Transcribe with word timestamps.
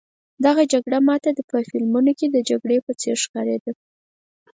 دغه 0.45 0.63
جګړه 0.73 0.97
ما 1.07 1.15
ته 1.23 1.29
په 1.51 1.57
فلمونو 1.69 2.11
کې 2.19 2.27
د 2.29 2.37
جګړې 2.49 2.77
په 2.85 2.91
څېر 3.01 3.15
ښکارېده. 3.23 3.71